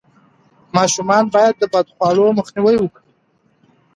ماشومان 0.75 1.23
باید 1.35 1.55
د 1.59 1.63
بدخواړو 1.73 2.27
مخنیوی 2.39 2.75
وکړي. 2.79 3.09